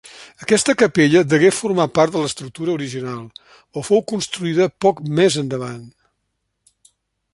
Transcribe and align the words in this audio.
Aquesta 0.43 0.73
capella 0.81 1.21
degué 1.33 1.51
formar 1.57 1.85
part 1.97 2.15
de 2.15 2.23
l'estructura 2.23 2.73
original 2.77 3.21
o 3.77 3.85
fou 3.91 4.03
construïda 4.13 4.69
poc 4.87 5.03
més 5.21 5.39
endavant. 5.43 5.81